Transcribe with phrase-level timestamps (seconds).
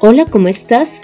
[0.00, 1.00] Hola, ¿cómo estás?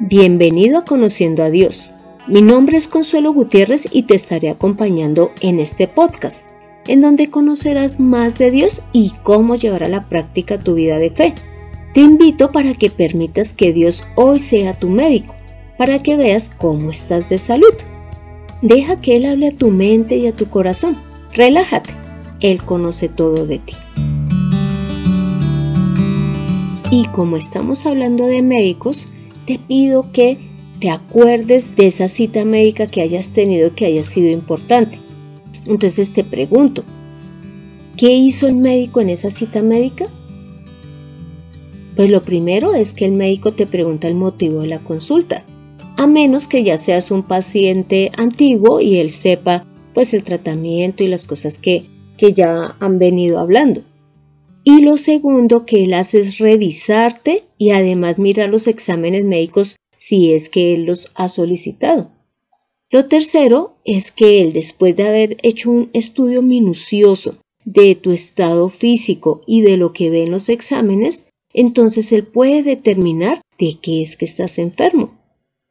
[0.00, 1.92] Bienvenido a Conociendo a Dios.
[2.26, 6.46] Mi nombre es Consuelo Gutiérrez y te estaré acompañando en este podcast,
[6.86, 11.10] en donde conocerás más de Dios y cómo llevar a la práctica tu vida de
[11.10, 11.34] fe.
[11.92, 15.34] Te invito para que permitas que Dios hoy sea tu médico,
[15.76, 17.74] para que veas cómo estás de salud.
[18.62, 20.96] Deja que Él hable a tu mente y a tu corazón.
[21.34, 21.90] Relájate.
[22.40, 23.74] Él conoce todo de ti.
[26.92, 29.08] Y como estamos hablando de médicos,
[29.46, 30.36] te pido que
[30.78, 34.98] te acuerdes de esa cita médica que hayas tenido que haya sido importante.
[35.64, 36.84] Entonces te pregunto,
[37.96, 40.06] ¿qué hizo el médico en esa cita médica?
[41.96, 45.46] Pues lo primero es que el médico te pregunta el motivo de la consulta,
[45.96, 49.64] a menos que ya seas un paciente antiguo y él sepa
[49.94, 51.88] pues el tratamiento y las cosas que,
[52.18, 53.82] que ya han venido hablando.
[54.64, 60.32] Y lo segundo que él hace es revisarte y además mirar los exámenes médicos si
[60.32, 62.10] es que él los ha solicitado.
[62.90, 68.68] Lo tercero es que él, después de haber hecho un estudio minucioso de tu estado
[68.68, 74.02] físico y de lo que ve en los exámenes, entonces él puede determinar de qué
[74.02, 75.18] es que estás enfermo.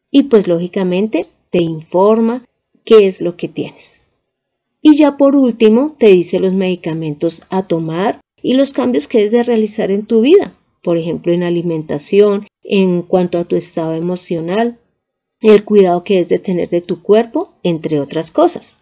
[0.10, 2.46] Y pues lógicamente te informa
[2.84, 4.02] qué es lo que tienes.
[4.82, 9.32] Y ya por último te dice los medicamentos a tomar y los cambios que es
[9.32, 14.80] de realizar en tu vida, por ejemplo, en alimentación, en cuanto a tu estado emocional,
[15.42, 18.78] el cuidado que es de tener de tu cuerpo, entre otras cosas.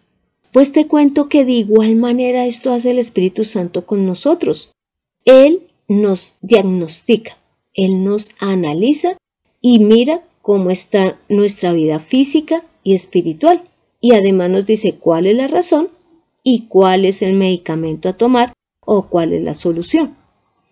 [0.52, 4.70] Pues te cuento que de igual manera esto hace el Espíritu Santo con nosotros.
[5.24, 7.38] Él nos diagnostica,
[7.74, 9.16] Él nos analiza
[9.60, 13.62] y mira cómo está nuestra vida física y espiritual.
[14.00, 15.88] Y además nos dice cuál es la razón
[16.42, 18.52] y cuál es el medicamento a tomar
[18.92, 20.16] o cuál es la solución.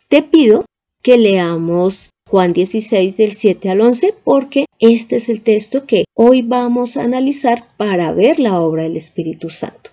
[0.08, 0.64] Te pido
[1.02, 6.42] que leamos Juan 16 del 7 al 11 porque este es el texto que hoy
[6.42, 9.90] vamos a analizar para ver la obra del Espíritu Santo.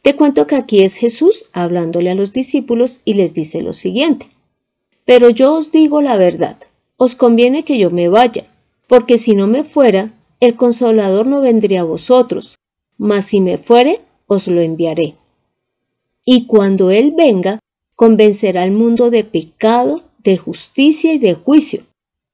[0.00, 4.30] Te cuento que aquí es Jesús hablándole a los discípulos y les dice lo siguiente.
[5.04, 6.56] Pero yo os digo la verdad,
[6.96, 8.46] os conviene que yo me vaya,
[8.86, 12.56] porque si no me fuera, el consolador no vendría a vosotros,
[12.96, 15.19] mas si me fuere, os lo enviaré
[16.32, 17.58] y cuando Él venga,
[17.96, 21.82] convencerá al mundo de pecado, de justicia y de juicio.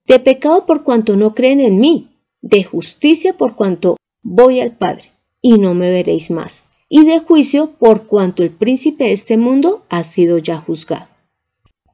[0.07, 2.11] De pecado por cuanto no creen en mí,
[2.43, 7.71] de justicia por cuanto voy al Padre, y no me veréis más, y de juicio
[7.71, 11.09] por cuanto el príncipe de este mundo ha sido ya juzgado.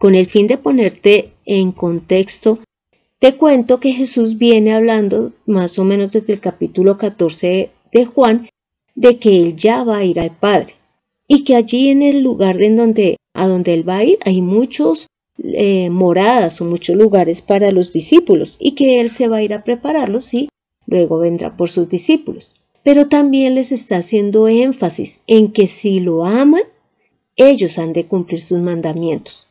[0.01, 2.59] Con el fin de ponerte en contexto,
[3.21, 8.49] te cuento que Jesús viene hablando más o menos desde el capítulo 14 de Juan
[8.97, 10.82] de que Él ya va a ir al Padre
[11.27, 14.43] y que allí en el lugar en donde, a donde él va a ir hay
[14.43, 15.07] muchos
[15.43, 19.55] eh, moradas o muchos lugares para los discípulos y que él se va a ir
[19.55, 20.49] a prepararlos y
[20.87, 22.57] luego vendrá por sus discípulos.
[22.83, 26.63] Pero también les está haciendo énfasis en que si lo aman,
[27.37, 29.49] ellos han de cumplir sus mandamientos.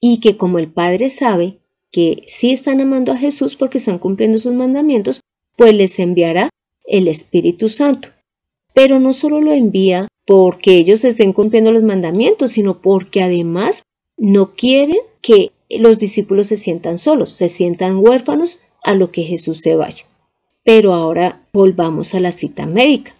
[0.00, 1.58] Y que como el Padre sabe
[1.90, 5.20] que sí están amando a Jesús porque están cumpliendo sus mandamientos,
[5.56, 6.50] pues les enviará
[6.84, 8.10] el Espíritu Santo.
[8.74, 13.84] Pero no solo lo envía porque ellos estén cumpliendo los mandamientos, sino porque además
[14.16, 19.60] no quieren que los discípulos se sientan solos, se sientan huérfanos a lo que Jesús
[19.60, 20.04] se vaya.
[20.64, 23.14] Pero ahora volvamos a la cita médica,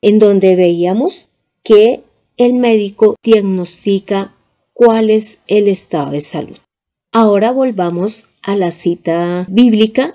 [0.00, 1.28] en donde veíamos
[1.62, 2.02] que
[2.36, 4.34] el médico diagnostica
[4.72, 6.56] cuál es el estado de salud.
[7.12, 10.14] Ahora volvamos a la cita bíblica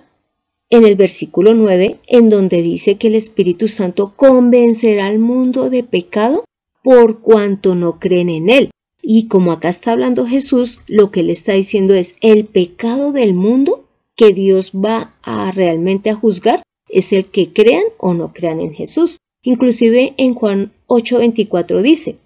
[0.73, 5.84] en el versículo 9, en donde dice que el Espíritu Santo convencerá al mundo de
[5.84, 6.45] pecado
[6.81, 8.72] por cuanto no creen en él.
[9.00, 13.35] Y como acá está hablando Jesús, lo que él está diciendo es el pecado del
[13.35, 13.85] mundo
[14.16, 18.73] que Dios va a realmente a juzgar es el que crean o no crean en
[18.73, 19.17] Jesús.
[19.44, 22.17] Inclusive en Juan 8:24 dice,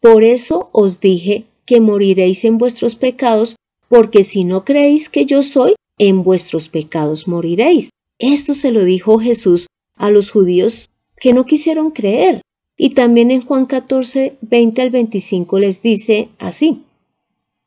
[0.00, 3.56] por eso os dije que moriréis en vuestros pecados,
[3.88, 7.90] porque si no creéis que yo soy, en vuestros pecados moriréis.
[8.18, 9.66] Esto se lo dijo Jesús
[9.96, 12.42] a los judíos que no quisieron creer.
[12.76, 16.82] Y también en Juan 14, 20 al 25 les dice así.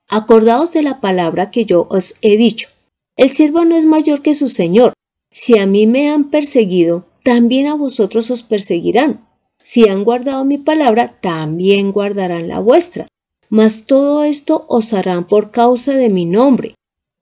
[0.09, 2.69] Acordaos de la palabra que yo os he dicho.
[3.15, 4.93] El siervo no es mayor que su Señor.
[5.31, 9.27] Si a mí me han perseguido, también a vosotros os perseguirán.
[9.61, 13.07] Si han guardado mi palabra, también guardarán la vuestra.
[13.49, 16.75] Mas todo esto os harán por causa de mi nombre,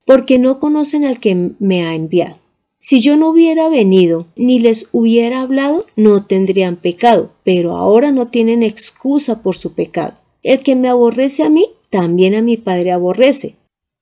[0.05, 2.44] porque no conocen al que me ha enviado.
[2.87, 8.27] Si yo no hubiera venido ni les hubiera hablado, no tendrían pecado, pero ahora no
[8.27, 10.13] tienen excusa por su pecado.
[10.43, 13.55] El que me aborrece a mí, también a mi Padre aborrece.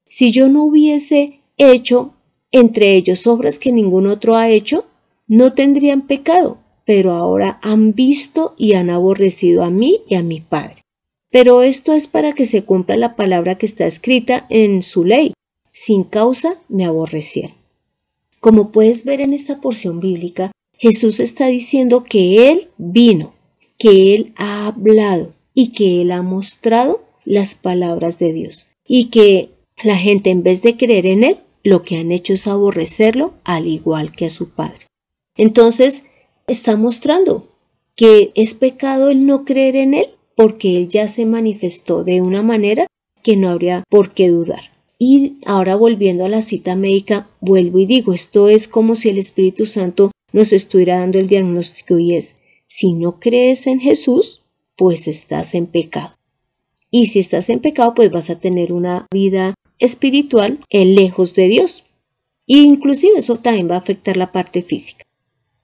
[0.06, 2.12] Si yo no hubiese hecho
[2.52, 4.84] entre ellos obras que ningún otro ha hecho,
[5.28, 10.42] no tendrían pecado, pero ahora han visto y han aborrecido a mí y a mi
[10.42, 10.84] Padre.
[11.30, 15.32] Pero esto es para que se cumpla la palabra que está escrita en su ley.
[15.72, 17.63] Sin causa me aborrecieron.
[18.44, 23.34] Como puedes ver en esta porción bíblica, Jesús está diciendo que Él vino,
[23.78, 29.52] que Él ha hablado y que Él ha mostrado las palabras de Dios y que
[29.82, 33.66] la gente en vez de creer en Él, lo que han hecho es aborrecerlo al
[33.66, 34.88] igual que a su Padre.
[35.38, 36.04] Entonces,
[36.46, 37.48] está mostrando
[37.96, 42.44] que es pecado el no creer en Él porque Él ya se manifestó de una
[42.44, 42.88] manera
[43.24, 44.73] que no habría por qué dudar.
[45.06, 49.18] Y ahora volviendo a la cita médica, vuelvo y digo, esto es como si el
[49.18, 54.44] Espíritu Santo nos estuviera dando el diagnóstico y es, si no crees en Jesús,
[54.78, 56.16] pues estás en pecado.
[56.90, 61.84] Y si estás en pecado, pues vas a tener una vida espiritual lejos de Dios.
[62.48, 65.04] E inclusive eso también va a afectar la parte física.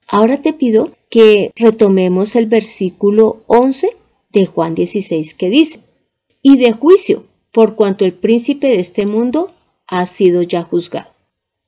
[0.06, 3.88] Ahora te pido que retomemos el versículo 11
[4.34, 5.80] de Juan 16 que dice,
[6.42, 9.50] y de juicio, por cuanto el príncipe de este mundo
[9.86, 11.10] ha sido ya juzgado.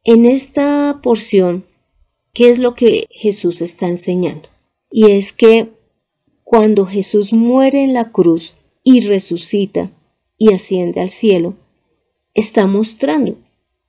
[0.05, 1.65] En esta porción,
[2.33, 4.49] ¿qué es lo que Jesús está enseñando?
[4.91, 5.71] Y es que
[6.45, 9.91] cuando Jesús muere en la cruz y resucita
[10.37, 11.55] y asciende al cielo,
[12.35, 13.37] está mostrando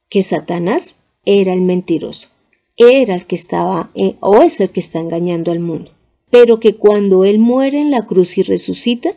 [0.10, 2.30] que Satanás era el mentiroso,
[2.78, 5.92] era el que estaba eh, o es el que está engañando al mundo
[6.34, 9.14] pero que cuando Él muere en la cruz y resucita,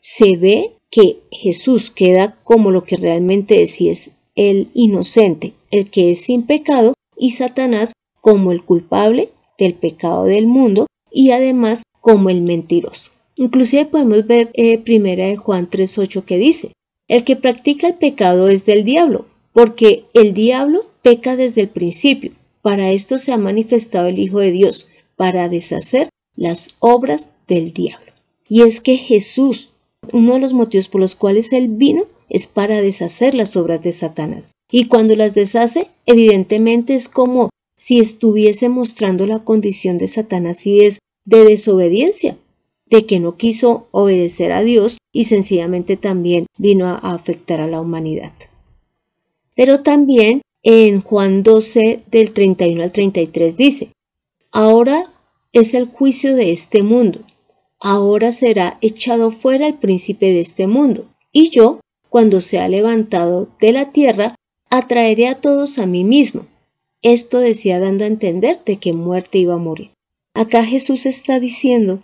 [0.00, 6.10] se ve que Jesús queda como lo que realmente es es el inocente, el que
[6.10, 12.30] es sin pecado, y Satanás como el culpable del pecado del mundo y además como
[12.30, 13.10] el mentiroso.
[13.36, 16.72] Inclusive podemos ver eh, primera de Juan 3.8 que dice,
[17.08, 22.32] el que practica el pecado es del diablo, porque el diablo peca desde el principio.
[22.62, 28.12] Para esto se ha manifestado el Hijo de Dios, para deshacer las obras del diablo.
[28.48, 29.72] Y es que Jesús,
[30.12, 33.92] uno de los motivos por los cuales Él vino, es para deshacer las obras de
[33.92, 34.52] Satanás.
[34.70, 40.82] Y cuando las deshace, evidentemente es como si estuviese mostrando la condición de Satanás y
[40.82, 42.36] es de desobediencia,
[42.86, 47.80] de que no quiso obedecer a Dios y sencillamente también vino a afectar a la
[47.80, 48.32] humanidad.
[49.54, 53.90] Pero también en Juan 12 del 31 al 33 dice,
[54.52, 55.12] Ahora
[55.52, 57.20] es el juicio de este mundo.
[57.80, 61.80] Ahora será echado fuera el príncipe de este mundo, y yo,
[62.10, 64.34] cuando sea levantado de la tierra,
[64.68, 66.46] atraeré a todos a mí mismo.
[67.02, 69.92] Esto decía dando a entender de que muerte iba a morir.
[70.34, 72.02] Acá Jesús está diciendo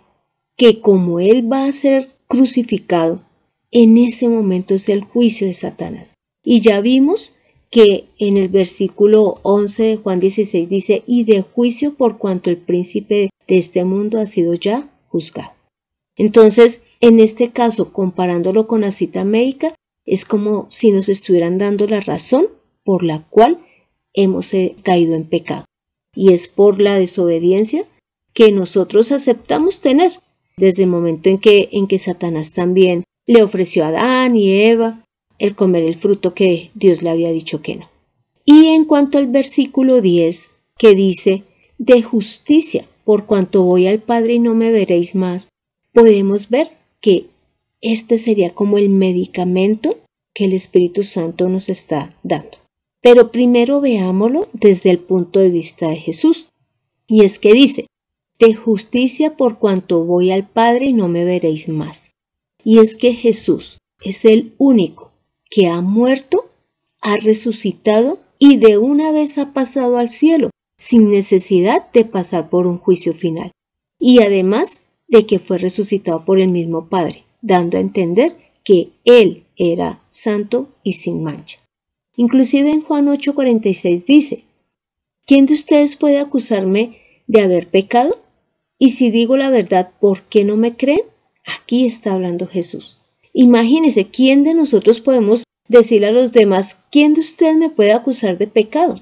[0.55, 3.23] que como Él va a ser crucificado,
[3.69, 6.15] en ese momento es el juicio de Satanás.
[6.43, 7.33] Y ya vimos
[7.69, 12.57] que en el versículo 11 de Juan 16 dice, y de juicio por cuanto el
[12.57, 15.56] príncipe de este mundo ha sido ya juzgado.
[16.17, 19.75] Entonces, en este caso, comparándolo con la cita médica,
[20.05, 22.47] es como si nos estuvieran dando la razón
[22.83, 23.59] por la cual
[24.13, 25.65] hemos eh, caído en pecado.
[26.15, 27.85] Y es por la desobediencia
[28.33, 30.19] que nosotros aceptamos tener
[30.57, 35.03] desde el momento en que, en que Satanás también le ofreció a Adán y Eva
[35.37, 37.89] el comer el fruto que Dios le había dicho que no.
[38.43, 41.43] Y en cuanto al versículo 10, que dice,
[41.77, 45.49] de justicia, por cuanto voy al Padre y no me veréis más,
[45.97, 47.25] podemos ver que
[47.81, 49.97] este sería como el medicamento
[50.35, 52.59] que el Espíritu Santo nos está dando.
[53.01, 56.49] Pero primero veámoslo desde el punto de vista de Jesús.
[57.07, 57.87] Y es que dice,
[58.37, 62.11] de justicia por cuanto voy al Padre y no me veréis más.
[62.63, 65.13] Y es que Jesús es el único
[65.49, 66.51] que ha muerto,
[67.01, 72.67] ha resucitado y de una vez ha pasado al cielo sin necesidad de pasar por
[72.67, 73.51] un juicio final,
[73.99, 79.45] y además de que fue resucitado por el mismo Padre, dando a entender que Él
[79.55, 81.59] era santo y sin mancha.
[82.15, 84.43] Inclusive en Juan 8:46 dice,
[85.25, 86.97] ¿quién de ustedes puede acusarme
[87.27, 88.19] de haber pecado?
[88.79, 91.01] Y si digo la verdad, ¿por qué no me creen?
[91.45, 92.97] Aquí está hablando Jesús.
[93.33, 98.37] Imagínese, ¿quién de nosotros podemos decirle a los demás, ¿quién de ustedes me puede acusar
[98.37, 98.99] de pecado?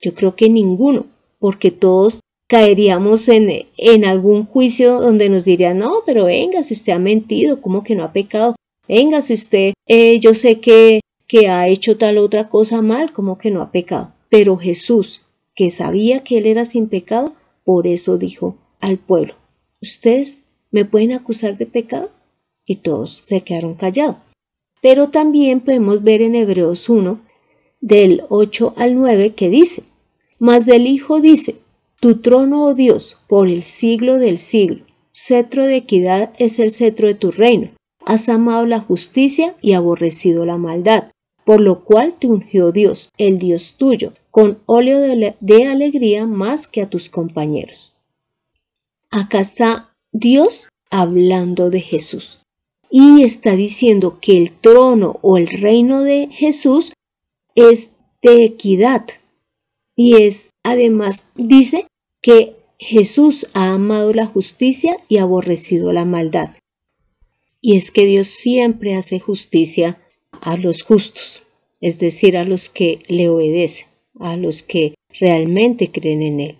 [0.00, 1.06] Yo creo que ninguno,
[1.38, 6.94] porque todos caeríamos en, en algún juicio donde nos dirían, no, pero venga, si usted
[6.94, 8.56] ha mentido, ¿cómo que no ha pecado?
[8.88, 13.36] Venga, si usted, eh, yo sé que, que ha hecho tal otra cosa mal, ¿cómo
[13.36, 14.14] que no ha pecado?
[14.30, 19.34] Pero Jesús, que sabía que él era sin pecado, por eso dijo al pueblo,
[19.82, 20.40] ¿ustedes
[20.70, 22.10] me pueden acusar de pecado?
[22.64, 24.16] Y todos se quedaron callados.
[24.80, 27.20] Pero también podemos ver en Hebreos 1
[27.80, 29.82] del 8 al 9 que dice,
[30.38, 31.56] Mas del Hijo dice,
[32.00, 37.08] Tu trono, oh Dios, por el siglo del siglo, cetro de equidad es el cetro
[37.08, 37.70] de tu reino.
[38.04, 41.10] Has amado la justicia y aborrecido la maldad,
[41.44, 46.82] por lo cual te ungió Dios, el Dios tuyo, con óleo de, alegría más que
[46.82, 47.96] a tus compañeros.
[49.10, 52.38] Acá está Dios hablando de Jesús
[52.90, 56.92] y está diciendo que el trono o el reino de Jesús
[57.56, 57.90] es
[58.22, 59.04] de equidad
[59.98, 61.88] y es además dice
[62.22, 66.50] que Jesús ha amado la justicia y aborrecido la maldad.
[67.60, 70.00] Y es que Dios siempre hace justicia
[70.40, 71.42] a los justos,
[71.80, 73.88] es decir, a los que le obedecen,
[74.20, 76.58] a los que realmente creen en Él,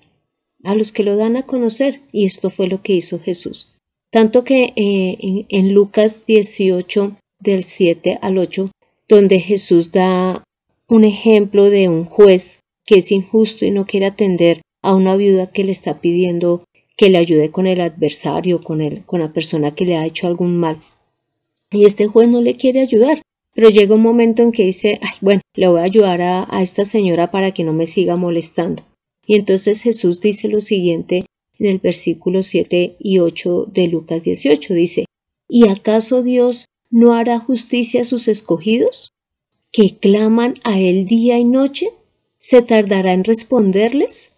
[0.65, 3.73] a los que lo dan a conocer, y esto fue lo que hizo Jesús.
[4.11, 8.73] Tanto que eh, en, Lucas 18, del 7 al 8,
[9.09, 10.43] donde Jesús da
[10.89, 15.53] un ejemplo de un juez que es injusto y no quiere atender a una viuda
[15.53, 16.65] que le está pidiendo
[16.97, 20.27] que le ayude con el adversario, con, el, con la persona que le ha hecho
[20.27, 20.81] algún mal.
[21.71, 23.21] Y este juez no le quiere ayudar,
[23.55, 26.63] pero llega un momento en que dice, Ay, bueno, le voy a ayudar a, a
[26.63, 28.83] esta señora para que no me siga molestando.
[29.27, 31.27] Y entonces Jesús dice lo siguiente
[31.59, 34.73] en el versículo 7 y 8 de Lucas 18.
[34.73, 35.05] Dice,
[35.47, 39.13] ¿Y acaso Dios no hará justicia a sus escogidos,
[39.73, 41.91] que claman a Él día y noche?
[42.41, 44.33] ¿Se tardará en responderles?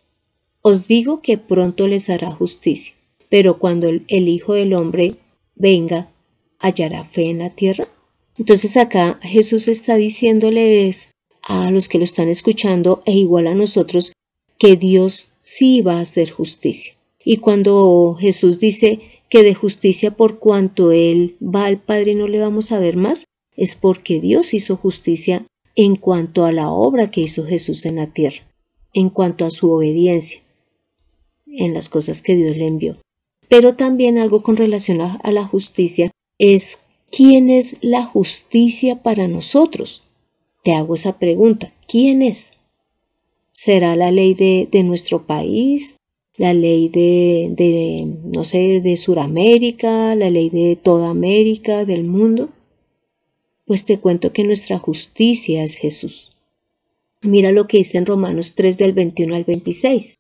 [0.63, 2.95] Os digo que pronto les hará justicia.
[3.29, 5.17] Pero cuando el, Hijo del Hombre
[5.55, 6.11] venga,
[6.59, 7.89] ¿hallará fe en la tierra?
[8.39, 11.11] Entonces acá Jesús está diciéndoles
[11.43, 14.13] a los que lo están escuchando e igual a nosotros
[14.59, 16.95] que Dios sí va a hacer justicia.
[17.23, 22.41] Y cuando Jesús dice que de justicia por cuanto Él va al Padre no le
[22.41, 23.25] vamos a ver más,
[23.57, 25.45] es porque Dios hizo justicia
[25.77, 28.43] en cuanto a la obra que hizo Jesús en la tierra,
[28.93, 30.41] en cuanto a su obediencia,
[31.47, 32.97] en las cosas que Dios le envió.
[33.49, 36.79] Pero también algo con relación a, la justicia es
[37.11, 40.05] ¿quién es la justicia para nosotros?
[40.63, 42.53] Te hago esa pregunta, ¿quién es?
[43.51, 45.97] ¿Será la ley de, nuestro país?
[46.37, 52.49] la ley de, de, no sé, de Suramérica, la ley de toda América, del mundo?
[53.71, 56.33] Pues te cuento que nuestra justicia es Jesús.
[57.23, 60.17] Mira lo que dice en Romanos 3 del 21 al 26.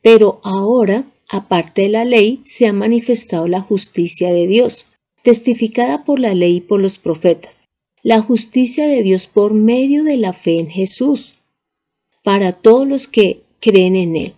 [0.00, 4.86] Pero ahora, aparte de la ley, se ha manifestado la justicia de Dios,
[5.20, 7.66] testificada por la ley y por los profetas,
[8.02, 11.34] la justicia de Dios por medio de la fe en Jesús,
[12.22, 14.34] para todos los que creen en Él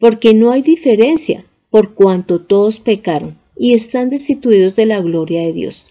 [0.00, 5.52] porque no hay diferencia, por cuanto todos pecaron y están destituidos de la gloria de
[5.52, 5.90] Dios,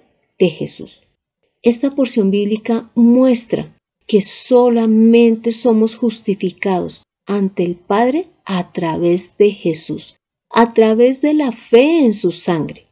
[0.41, 1.03] de Jesús.
[1.61, 10.17] Esta porción bíblica muestra que solamente somos justificados ante el Padre a través de Jesús,
[10.49, 12.87] a través de la fe en su sangre,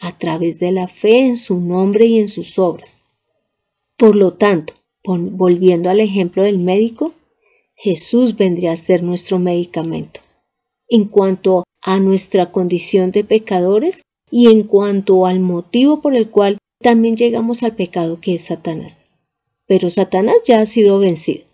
[0.00, 3.04] a través de la fe en su nombre y en sus obras.
[3.96, 7.14] Por lo tanto, volviendo al ejemplo del médico,
[7.76, 10.20] Jesús vendría a ser nuestro medicamento.
[10.88, 16.58] En cuanto a nuestra condición de pecadores y en cuanto al motivo por el cual
[16.80, 19.06] también llegamos al pecado que es Satanás.
[19.66, 21.44] Pero Satanás ya ha sido vencido.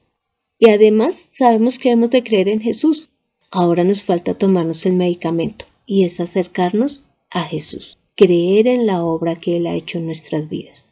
[0.58, 3.10] Y además sabemos que hemos de creer en Jesús.
[3.50, 9.36] Ahora nos falta tomarnos el medicamento y es acercarnos a Jesús, creer en la obra
[9.36, 10.90] que Él ha hecho en nuestras vidas.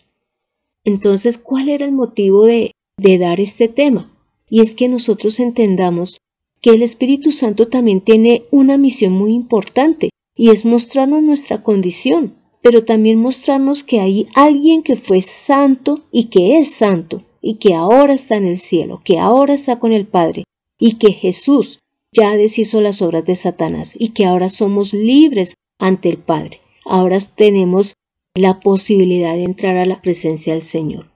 [0.85, 4.14] Entonces, ¿cuál era el motivo de, de dar este tema?
[4.49, 6.19] y es que nosotros entendamos
[6.61, 12.37] que el Espíritu Santo también tiene una misión muy importante y es mostrarnos nuestra condición,
[12.64, 17.75] pero también mostrarnos que hay alguien que fue santo y que es santo y que
[17.75, 20.44] ahora está en el cielo, que ahora está con el Padre
[20.78, 21.80] y que Jesús
[22.11, 26.61] ya deshizo las obras de Satanás y que ahora somos libres ante el Padre.
[26.87, 27.97] Ahora tenemos
[28.35, 31.11] la posibilidad de entrar a la presencia del Señor.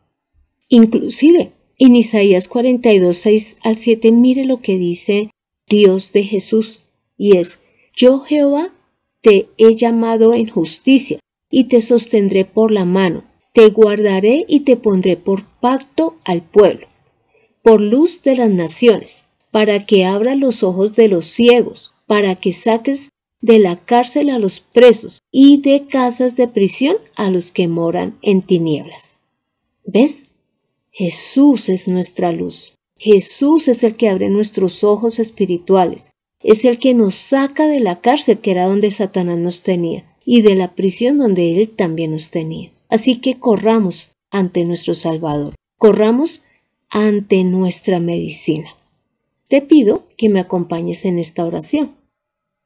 [0.69, 5.31] Inclusive en Isaías 42, 6 al 7, mire lo que dice
[5.67, 6.81] Dios de Jesús,
[7.17, 7.59] y es,
[7.97, 8.75] yo Jehová
[9.23, 11.19] te he llamado en justicia,
[11.51, 16.87] y te sostendré por la mano, te guardaré y te pondré por pacto al pueblo,
[17.63, 22.53] por luz de las naciones, para que abra los ojos de los ciegos, para que
[22.53, 27.69] saques de la cárcel a los presos y de casas de prisión a los que
[27.69, 29.19] moran en tinieblas.
[29.85, 30.25] ¿Ves?
[30.91, 32.75] Jesús es nuestra luz.
[32.97, 36.07] Jesús es el que abre nuestros ojos espirituales.
[36.43, 40.43] Es el que nos saca de la cárcel que era donde Satanás nos tenía y
[40.43, 42.71] de la prisión donde Él también nos tenía.
[42.91, 45.55] Así que corramos ante nuestro Salvador.
[45.79, 46.43] Corramos
[46.91, 48.69] ante nuestra medicina.
[49.49, 51.97] Te pido que me acompañes en esta oración.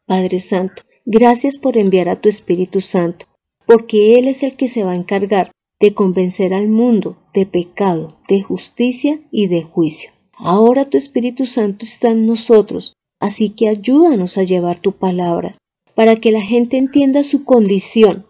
[0.06, 3.26] Padre Santo, gracias por enviar a tu Espíritu Santo,
[3.64, 8.18] porque Él es el que se va a encargar de convencer al mundo de pecado,
[8.28, 10.10] de justicia y de juicio.
[10.32, 15.56] Ahora tu Espíritu Santo está en nosotros, así que ayúdanos a llevar tu palabra,
[15.94, 18.26] para que la gente entienda su condición,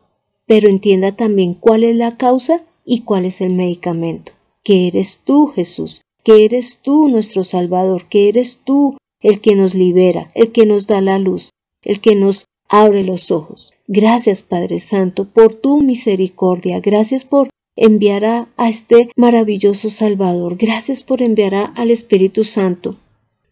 [0.47, 4.33] pero entienda también cuál es la causa y cuál es el medicamento.
[4.62, 9.75] Que eres tú, Jesús, que eres tú nuestro Salvador, que eres tú el que nos
[9.75, 11.50] libera, el que nos da la luz,
[11.83, 13.73] el que nos abre los ojos.
[13.87, 16.81] Gracias, Padre Santo, por tu misericordia.
[16.81, 20.57] Gracias por enviar a, este maravilloso Salvador.
[20.57, 22.99] Gracias por enviar al Espíritu Santo.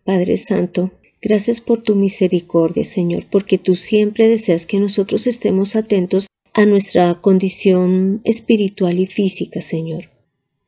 [0.05, 0.91] Padre Santo,
[1.21, 7.15] gracias por tu misericordia, Señor, porque tú siempre deseas que nosotros estemos atentos a nuestra
[7.21, 10.11] condición espiritual y física, Señor.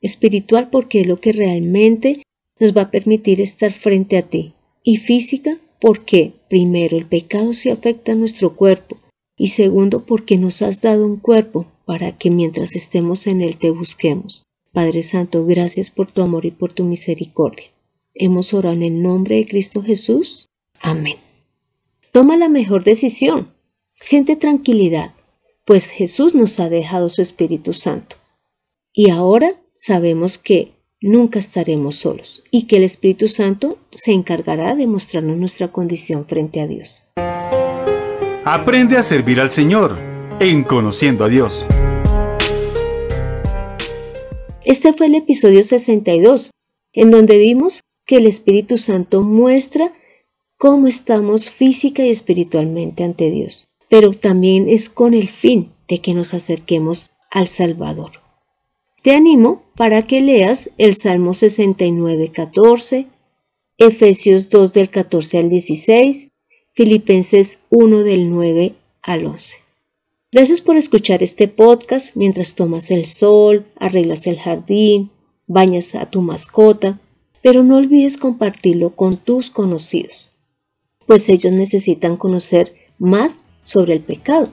[0.00, 2.23] Espiritual porque es lo que realmente
[2.59, 4.54] nos va a permitir estar frente a ti.
[4.85, 8.99] Y física porque, primero, el pecado se afecta a nuestro cuerpo
[9.37, 13.71] y segundo, porque nos has dado un cuerpo para que mientras estemos en él te
[13.71, 14.44] busquemos.
[14.73, 17.72] Padre Santo, gracias por tu amor y por tu misericordia.
[18.14, 20.50] Hemos orado en el nombre de Cristo Jesús.
[20.81, 21.16] Amén.
[22.12, 23.54] Toma la mejor decisión.
[24.00, 25.14] Siente tranquilidad,
[25.64, 28.16] pues Jesús nos ha dejado su Espíritu Santo.
[28.92, 34.87] Y ahora sabemos que nunca estaremos solos y que el Espíritu Santo se encargará de
[34.87, 37.04] mostrarnos nuestra condición frente a Dios.
[38.45, 39.99] Aprende a servir al Señor
[40.39, 41.65] en Conociendo a Dios.
[44.65, 46.50] Este fue el episodio 62,
[46.93, 49.93] en donde vimos que el Espíritu Santo muestra
[50.58, 56.15] cómo estamos física y espiritualmente ante Dios, pero también es con el fin de que
[56.15, 58.12] nos acerquemos al Salvador.
[59.02, 63.06] Te animo para que leas el Salmo 69, 14,
[63.78, 66.30] Efesios 2 del 14 al 16,
[66.73, 69.56] Filipenses 1 del 9 al 11.
[70.30, 75.10] Gracias por escuchar este podcast mientras tomas el sol, arreglas el jardín,
[75.47, 77.00] bañas a tu mascota,
[77.43, 80.31] pero no olvides compartirlo con tus conocidos,
[81.07, 84.50] pues ellos necesitan conocer más sobre el pecado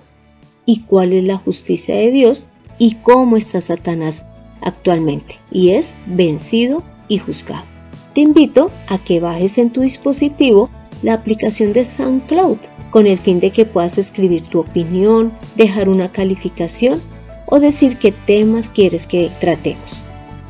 [0.66, 2.48] y cuál es la justicia de Dios
[2.78, 4.26] y cómo está Satanás
[4.62, 7.66] actualmente y es vencido y juzgado.
[8.14, 10.70] Te invito a que bajes en tu dispositivo
[11.04, 12.58] la aplicación de SoundCloud
[12.90, 17.00] con el fin de que puedas escribir tu opinión, dejar una calificación
[17.46, 20.02] o decir qué temas quieres que tratemos.